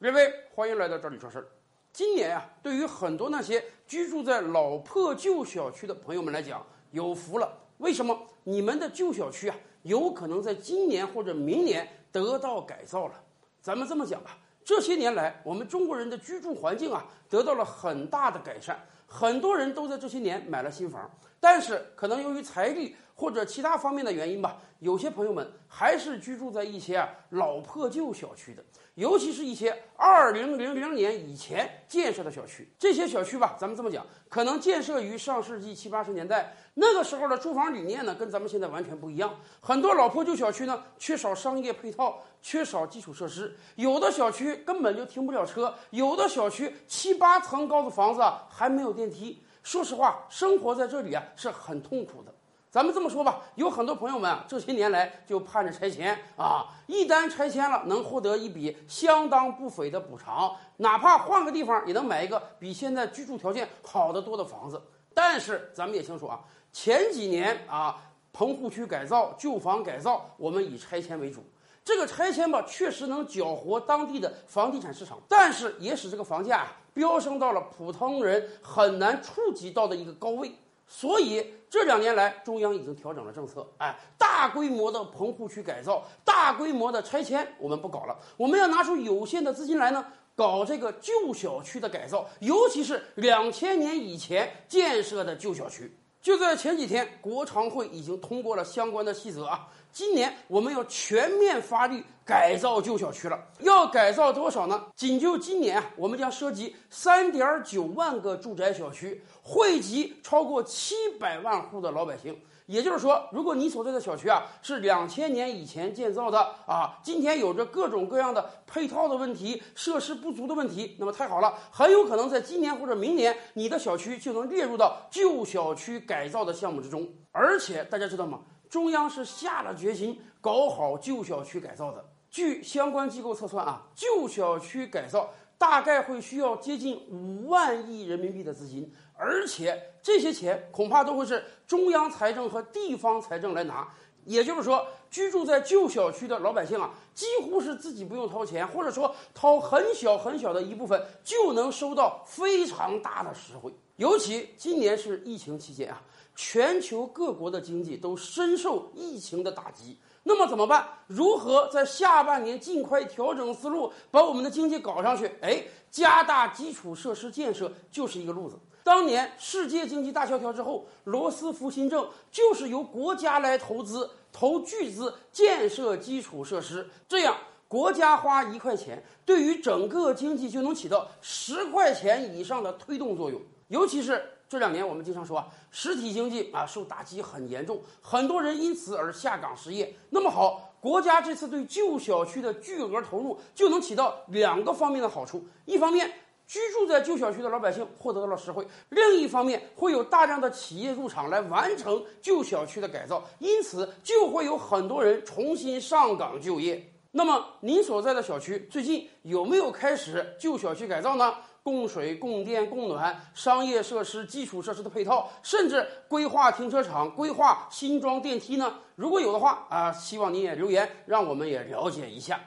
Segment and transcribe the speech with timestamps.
[0.00, 1.48] 各位，欢迎来到这里说事儿。
[1.92, 7.52] 今年啊，对于很多那些居住在老破旧小区的朋友们来讲，有福了。
[7.78, 8.16] 为什么？
[8.44, 13.14] 你们的旧小区啊，有可能在今年或者明年得到改造了。
[13.60, 21.10] 咱们这么讲吧，这些年来，我们中国人的居住环境啊，得到了很大的改善，很多人都在这些年买了新房。
[21.40, 28.64] 但是，可能由于财力或者其他方面的原因吧，有些朋友们还是居住在一些啊老破旧小区的。
[28.96, 39.34] 尤其是一些二零零零年以前建设的小区，这些小区吧，咱们这么讲，可能建设于上世纪七八十年代，那个时候的住房理念呢，跟咱们现在完全不一样。
[39.60, 49.42] 很多老破旧小区呢，缺少商业配套，缺少基础设施，有的小区根本就停不了车，有的小区七八层高的房子还没有电梯。
[49.64, 52.32] 说实话，生活在这里啊，是很痛苦的。
[52.70, 64.80] 咱们这么说吧，有很多朋友们啊，这些年来就盼着拆迁啊，一旦拆迁了，能获得一笔相当不菲的补偿，哪怕换个地方也能买一个比现在居住条件好得多的房子。
[65.20, 66.38] 但是咱们也清楚啊，
[66.72, 68.00] 前几年啊，
[68.32, 71.42] 棚户区改造、旧房改造，我们以拆迁为主。
[71.84, 80.54] 这个拆迁吧，确实能搅活当地的房地产市场，但是也使这个房价飙升到了普通人很难触及到的一个高位。
[80.86, 90.06] 所以这两年来，中央已经调整了政策，哎，大规模的棚户区改造、大规模的拆迁，我们不搞了，我们要拿出有限的资金来呢，
[90.38, 95.92] 搞这个旧小区的改造，尤其是两千年以前建设的旧小区。
[96.22, 99.66] 就在前几天，国常会已经通过了相关的细则啊。
[99.90, 103.42] 今年我们要全面发力改造旧小区了。
[103.60, 104.84] 要改造多少呢？
[104.94, 112.38] 仅就今年，我们将涉及三点九万个住宅小区，惠及超过七百万户的老百姓。
[112.66, 127.08] 也就是说，如果你所在的小区啊是两千年以前建造的啊，今天有着各种各样的配套的问题、设施不足的问题，那么太好了，很有可能在今年或者明年，你的小区就能列入到旧小区改造的项目之中。
[127.32, 128.40] 而且大家知道吗？
[128.68, 132.04] 中央是下了决心搞好旧小区改造的。
[132.38, 143.88] 据相关机构测算啊，旧小区改造大概会需要接近五万亿人民币的资金，而且这些钱恐怕都会是中央财政和地方财政来拿。
[144.24, 153.74] 也就是说，居住在旧小区的老百姓啊，几乎是自己不用掏钱，或者说掏很小很小的一部分，就能收到非常大的实惠。
[153.96, 156.00] 尤其今年是疫情期间啊。
[156.36, 159.98] 全球各国的经济都深受疫情的打击，
[160.28, 160.86] 那么怎么办？
[161.06, 165.26] 如何在下半年尽快调整思路，把我们的经济搞上去？
[165.40, 168.58] 哎，加大基础设施建设就是一个路子。
[168.84, 177.34] 当年世界经济大萧条之后，罗斯福新政就是由国家来投资，投巨资建设基础设施，这样
[177.66, 184.22] 国家花一块钱，对于整个经济就能起到十块钱以上的推动作用，尤其是。
[184.48, 189.94] 这两年我们经常说啊，实体经济啊受打击很严重，很多人因此而下岗失业。
[190.08, 196.10] 那么好，国家这次对旧小区的巨额投入就能起到两个方面的好处：一方面，
[196.46, 206.90] 居住在旧小区的老百姓获得了实惠；另一方面，会有大量的企业入场来完成旧小区的改造，因此就会有很多人重新上岗就业。
[207.10, 211.34] 那么您所在的小区最近有没有开始旧小区改造呢？
[211.62, 218.74] 供水、供电、供暖、商业设施、基础设施的配套，甚至规划停车场、规划新装电梯呢？
[218.94, 222.40] 如果有的话啊，希望您也留言，让我们也了解一下。